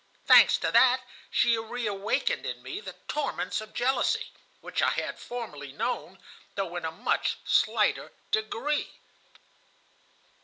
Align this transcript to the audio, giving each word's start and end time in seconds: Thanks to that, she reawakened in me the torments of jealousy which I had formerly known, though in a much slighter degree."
Thanks 0.25 0.57
to 0.57 0.71
that, 0.71 1.01
she 1.29 1.59
reawakened 1.59 2.43
in 2.43 2.63
me 2.63 2.81
the 2.81 2.95
torments 3.07 3.61
of 3.61 3.75
jealousy 3.75 4.31
which 4.59 4.81
I 4.81 4.89
had 4.89 5.19
formerly 5.19 5.73
known, 5.73 6.17
though 6.55 6.75
in 6.75 6.85
a 6.85 6.91
much 6.91 7.37
slighter 7.45 8.11
degree." 8.31 8.93